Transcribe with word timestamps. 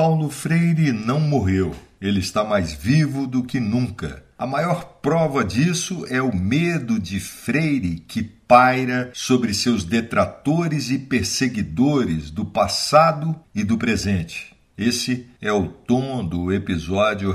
Paulo 0.00 0.30
Freire 0.30 0.92
não 0.92 1.18
morreu. 1.18 1.74
Ele 2.00 2.20
está 2.20 2.44
mais 2.44 2.72
vivo 2.72 3.26
do 3.26 3.42
que 3.42 3.58
nunca. 3.58 4.22
A 4.38 4.46
maior 4.46 5.00
prova 5.02 5.44
disso 5.44 6.06
é 6.08 6.22
o 6.22 6.32
medo 6.32 7.00
de 7.00 7.18
Freire 7.18 8.04
que 8.06 8.22
paira 8.22 9.10
sobre 9.12 9.52
seus 9.52 9.82
detratores 9.82 10.92
e 10.92 11.00
perseguidores 11.00 12.30
do 12.30 12.44
passado 12.44 13.34
e 13.52 13.64
do 13.64 13.76
presente. 13.76 14.54
Esse 14.78 15.26
é 15.42 15.52
o 15.52 15.66
tom 15.66 16.24
do 16.24 16.52
episódio 16.52 17.34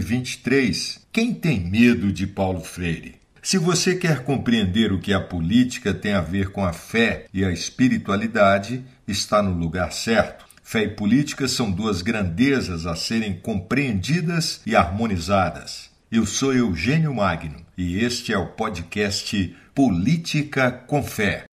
23. 0.00 1.08
Quem 1.10 1.34
tem 1.34 1.58
medo 1.58 2.12
de 2.12 2.24
Paulo 2.24 2.60
Freire? 2.60 3.16
Se 3.42 3.58
você 3.58 3.96
quer 3.96 4.22
compreender 4.22 4.92
o 4.92 5.00
que 5.00 5.12
a 5.12 5.20
política 5.20 5.92
tem 5.92 6.12
a 6.12 6.20
ver 6.20 6.52
com 6.52 6.64
a 6.64 6.72
fé 6.72 7.26
e 7.34 7.44
a 7.44 7.50
espiritualidade, 7.50 8.84
está 9.08 9.42
no 9.42 9.58
lugar 9.58 9.92
certo. 9.92 10.45
Fé 10.68 10.82
e 10.82 10.88
política 10.88 11.46
são 11.46 11.70
duas 11.70 12.02
grandezas 12.02 12.86
a 12.86 12.96
serem 12.96 13.38
compreendidas 13.38 14.60
e 14.66 14.74
harmonizadas. 14.74 15.88
Eu 16.10 16.26
sou 16.26 16.52
Eugênio 16.52 17.14
Magno 17.14 17.64
e 17.78 18.00
este 18.00 18.32
é 18.32 18.36
o 18.36 18.48
podcast 18.48 19.56
Política 19.72 20.72
com 20.72 21.04
Fé. 21.04 21.44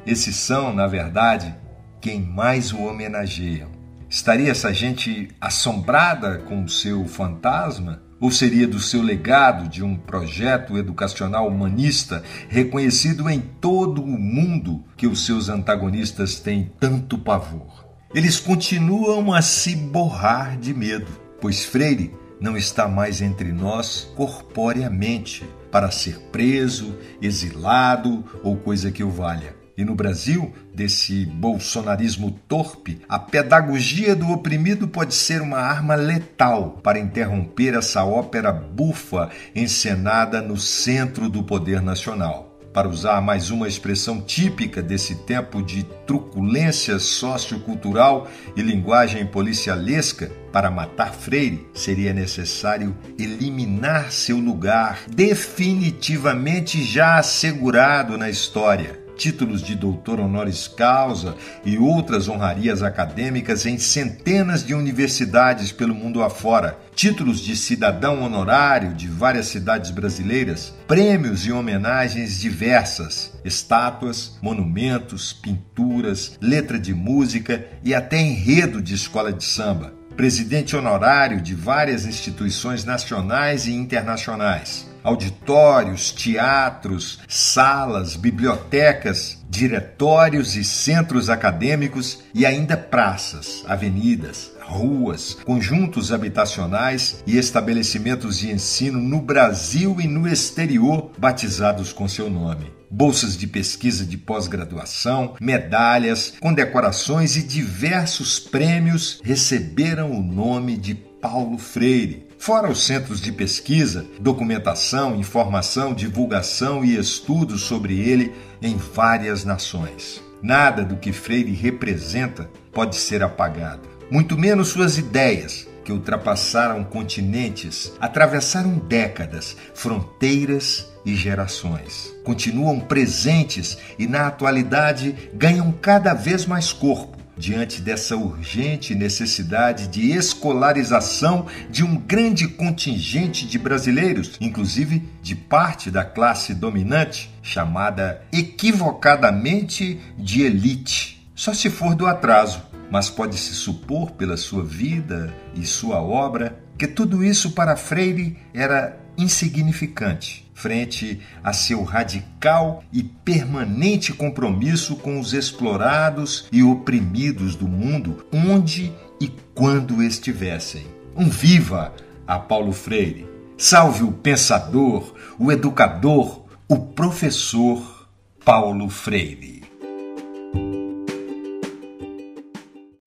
Esses 0.06 0.36
são, 0.36 0.74
na 0.74 0.86
verdade, 0.86 1.54
quem 2.00 2.20
mais 2.20 2.72
o 2.72 2.82
homenageiam. 2.82 3.68
Estaria 4.08 4.50
essa 4.50 4.72
gente 4.72 5.28
assombrada 5.40 6.38
com 6.38 6.64
o 6.64 6.68
seu 6.68 7.06
fantasma? 7.06 8.02
Ou 8.20 8.30
seria 8.30 8.68
do 8.68 8.78
seu 8.78 9.00
legado 9.00 9.66
de 9.68 9.82
um 9.82 9.96
projeto 9.96 10.76
educacional 10.76 11.48
humanista 11.48 12.22
reconhecido 12.48 13.30
em 13.30 13.40
todo 13.40 14.02
o 14.02 14.06
mundo 14.06 14.84
que 14.94 15.06
os 15.06 15.24
seus 15.24 15.48
antagonistas 15.48 16.38
têm 16.38 16.70
tanto 16.78 17.16
pavor? 17.16 17.86
Eles 18.14 18.38
continuam 18.38 19.32
a 19.32 19.40
se 19.40 19.74
borrar 19.74 20.58
de 20.58 20.74
medo, 20.74 21.10
pois 21.40 21.64
Freire 21.64 22.12
não 22.40 22.56
está 22.56 22.88
mais 22.88 23.22
entre 23.22 23.52
nós 23.52 24.12
corporeamente 24.16 25.48
para 25.70 25.90
ser 25.90 26.18
preso, 26.32 26.98
exilado 27.22 28.24
ou 28.42 28.56
coisa 28.56 28.90
que 28.90 29.04
o 29.04 29.10
valha. 29.10 29.59
E 29.80 29.84
no 29.84 29.94
Brasil, 29.94 30.52
desse 30.74 31.24
bolsonarismo 31.24 32.38
torpe, 32.46 33.00
a 33.08 33.18
pedagogia 33.18 34.14
do 34.14 34.30
oprimido 34.30 34.86
pode 34.86 35.14
ser 35.14 35.40
uma 35.40 35.56
arma 35.56 35.94
letal 35.94 36.78
para 36.82 36.98
interromper 36.98 37.72
essa 37.72 38.04
ópera 38.04 38.52
bufa 38.52 39.30
encenada 39.56 40.42
no 40.42 40.58
centro 40.58 41.30
do 41.30 41.42
poder 41.42 41.80
nacional. 41.80 42.58
Para 42.74 42.90
usar 42.90 43.22
mais 43.22 43.50
uma 43.50 43.66
expressão 43.66 44.20
típica 44.20 44.82
desse 44.82 45.14
tempo 45.14 45.62
de 45.62 45.82
truculência 46.06 46.98
sociocultural 46.98 48.28
e 48.54 48.60
linguagem 48.60 49.24
policialesca, 49.24 50.30
para 50.52 50.70
matar 50.70 51.14
Freire 51.14 51.66
seria 51.72 52.12
necessário 52.12 52.94
eliminar 53.18 54.12
seu 54.12 54.36
lugar 54.36 55.00
definitivamente 55.08 56.84
já 56.84 57.18
assegurado 57.18 58.18
na 58.18 58.28
história 58.28 58.99
títulos 59.20 59.62
de 59.62 59.74
doutor 59.74 60.18
honoris 60.18 60.66
causa 60.66 61.36
e 61.62 61.76
outras 61.76 62.26
honrarias 62.26 62.82
acadêmicas 62.82 63.66
em 63.66 63.78
centenas 63.78 64.64
de 64.64 64.72
universidades 64.72 65.70
pelo 65.70 65.94
mundo 65.94 66.22
afora, 66.22 66.78
títulos 66.94 67.38
de 67.38 67.54
cidadão 67.54 68.22
honorário 68.22 68.94
de 68.94 69.08
várias 69.08 69.48
cidades 69.48 69.90
brasileiras, 69.90 70.72
prêmios 70.88 71.44
e 71.44 71.52
homenagens 71.52 72.40
diversas, 72.40 73.38
estátuas, 73.44 74.38
monumentos, 74.40 75.34
pinturas, 75.34 76.38
letra 76.40 76.78
de 76.78 76.94
música 76.94 77.66
e 77.84 77.94
até 77.94 78.18
enredo 78.18 78.80
de 78.80 78.94
escola 78.94 79.30
de 79.30 79.44
samba. 79.44 79.92
Presidente 80.16 80.74
honorário 80.74 81.42
de 81.42 81.54
várias 81.54 82.06
instituições 82.06 82.86
nacionais 82.86 83.66
e 83.66 83.72
internacionais 83.72 84.89
auditórios, 85.02 86.12
teatros, 86.12 87.20
salas, 87.28 88.16
bibliotecas, 88.16 89.38
diretórios 89.48 90.56
e 90.56 90.62
centros 90.62 91.28
acadêmicos 91.28 92.20
e 92.32 92.46
ainda 92.46 92.76
praças, 92.76 93.64
avenidas, 93.66 94.52
ruas, 94.60 95.34
conjuntos 95.44 96.12
habitacionais 96.12 97.22
e 97.26 97.36
estabelecimentos 97.36 98.38
de 98.38 98.50
ensino 98.50 99.00
no 99.00 99.20
Brasil 99.20 100.00
e 100.00 100.06
no 100.06 100.28
exterior 100.28 101.10
batizados 101.18 101.92
com 101.92 102.08
seu 102.08 102.30
nome. 102.30 102.72
Bolsas 102.88 103.36
de 103.36 103.46
pesquisa 103.46 104.04
de 104.04 104.16
pós-graduação, 104.16 105.34
medalhas, 105.40 106.34
condecorações 106.40 107.36
e 107.36 107.42
diversos 107.42 108.38
prêmios 108.38 109.20
receberam 109.22 110.10
o 110.10 110.22
nome 110.22 110.76
de 110.76 110.94
Paulo 110.94 111.58
Freire, 111.58 112.26
fora 112.40 112.70
os 112.70 112.86
centros 112.86 113.20
de 113.20 113.30
pesquisa, 113.30 114.06
documentação, 114.18 115.14
informação, 115.14 115.92
divulgação 115.92 116.82
e 116.82 116.96
estudos 116.96 117.60
sobre 117.60 118.00
ele 118.00 118.32
em 118.62 118.78
várias 118.78 119.44
nações. 119.44 120.22
Nada 120.42 120.82
do 120.82 120.96
que 120.96 121.12
Freire 121.12 121.52
representa 121.52 122.50
pode 122.72 122.96
ser 122.96 123.22
apagado, 123.22 123.86
muito 124.10 124.38
menos 124.38 124.68
suas 124.68 124.96
ideias, 124.96 125.68
que 125.84 125.92
ultrapassaram 125.92 126.82
continentes, 126.82 127.92
atravessaram 128.00 128.78
décadas, 128.78 129.54
fronteiras 129.74 130.90
e 131.04 131.14
gerações. 131.14 132.10
Continuam 132.24 132.80
presentes 132.80 133.76
e, 133.98 134.06
na 134.06 134.26
atualidade, 134.26 135.30
ganham 135.34 135.70
cada 135.72 136.14
vez 136.14 136.46
mais 136.46 136.72
corpo 136.72 137.19
diante 137.40 137.80
dessa 137.80 138.14
urgente 138.16 138.94
necessidade 138.94 139.88
de 139.88 140.12
escolarização 140.12 141.46
de 141.70 141.82
um 141.82 141.96
grande 141.96 142.46
contingente 142.46 143.46
de 143.46 143.58
brasileiros, 143.58 144.36
inclusive 144.38 145.08
de 145.22 145.34
parte 145.34 145.90
da 145.90 146.04
classe 146.04 146.52
dominante, 146.52 147.34
chamada 147.42 148.22
equivocadamente 148.30 149.98
de 150.18 150.42
elite. 150.42 151.26
Só 151.34 151.54
se 151.54 151.70
for 151.70 151.94
do 151.94 152.06
atraso, 152.06 152.62
mas 152.90 153.08
pode-se 153.08 153.54
supor 153.54 154.10
pela 154.10 154.36
sua 154.36 154.62
vida 154.62 155.32
e 155.54 155.64
sua 155.64 156.02
obra 156.02 156.60
que 156.76 156.86
tudo 156.86 157.24
isso 157.24 157.52
para 157.52 157.76
Freire 157.76 158.36
era 158.52 158.99
insignificante 159.16 160.50
frente 160.60 161.20
a 161.42 161.54
seu 161.54 161.82
radical 161.82 162.84
e 162.92 163.02
permanente 163.02 164.12
compromisso 164.12 164.96
com 164.96 165.18
os 165.18 165.32
explorados 165.32 166.46
e 166.52 166.62
oprimidos 166.62 167.56
do 167.56 167.66
mundo, 167.66 168.26
onde 168.30 168.92
e 169.18 169.28
quando 169.54 170.02
estivessem. 170.02 170.86
Um 171.16 171.28
viva 171.30 171.94
a 172.26 172.38
Paulo 172.38 172.72
Freire! 172.72 173.26
Salve 173.56 174.04
o 174.04 174.12
pensador, 174.12 175.14
o 175.38 175.50
educador, 175.50 176.44
o 176.68 176.78
professor 176.78 178.08
Paulo 178.44 178.88
Freire. 178.88 179.62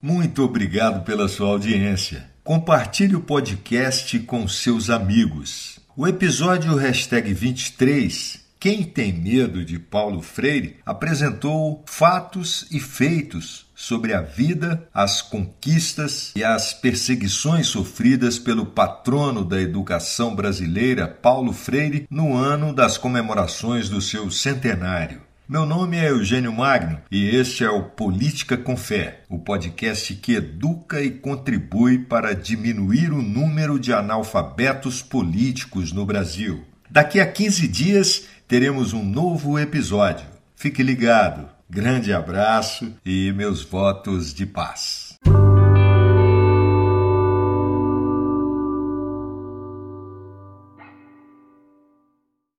Muito 0.02 0.44
obrigado 0.44 1.04
pela 1.06 1.28
sua 1.28 1.48
audiência. 1.50 2.30
Compartilhe 2.44 3.16
o 3.16 3.22
podcast 3.22 4.20
com 4.20 4.48
seus 4.48 4.90
amigos. 4.90 5.83
O 5.96 6.08
episódio 6.08 6.76
hashtag 6.76 7.32
23, 7.36 8.40
Quem 8.60 8.82
tem 8.82 9.14
medo 9.14 9.64
de 9.64 9.78
Paulo 9.78 10.24
Freire, 10.24 10.78
apresentou 10.84 11.84
fatos 11.86 12.66
e 12.72 12.80
feitos 12.80 13.68
sobre 13.76 14.12
a 14.12 14.20
vida, 14.20 14.90
as 14.92 15.22
conquistas 15.22 16.32
e 16.36 16.44
as 16.44 16.74
perseguições 16.74 17.68
sofridas 17.68 18.40
pelo 18.40 18.66
patrono 18.66 19.46
da 19.46 19.62
educação 19.62 20.36
brasileira, 20.36 21.08
Paulo 21.08 21.54
Freire, 21.54 22.08
no 22.10 22.36
ano 22.36 22.74
das 22.74 22.98
comemorações 22.98 23.88
do 23.88 24.02
seu 24.02 24.32
centenário. 24.32 25.22
Meu 25.54 25.68
nome 25.68 25.98
é 25.98 26.10
Eugênio 26.10 26.52
Magno 26.52 27.00
e 27.12 27.30
este 27.30 27.64
é 27.64 27.70
o 27.70 27.84
Política 27.84 28.58
com 28.58 28.76
Fé, 28.76 29.22
o 29.30 29.38
podcast 29.38 30.16
que 30.16 30.34
educa 30.34 31.00
e 31.00 31.12
contribui 31.12 32.00
para 32.00 32.34
diminuir 32.34 33.14
o 33.14 33.22
número 33.22 33.78
de 33.78 33.94
analfabetos 33.94 35.04
políticos 35.04 35.92
no 35.92 36.08
Brasil. 36.08 36.64
Daqui 36.90 37.20
a 37.20 37.32
15 37.32 37.68
dias 37.68 38.24
teremos 38.48 38.94
um 38.94 39.06
novo 39.06 39.60
episódio. 39.60 40.26
Fique 40.56 40.82
ligado. 40.82 41.48
Grande 41.70 42.12
abraço 42.12 42.92
e 43.06 43.32
meus 43.34 43.62
votos 43.62 44.34
de 44.34 44.48
paz. 44.48 45.03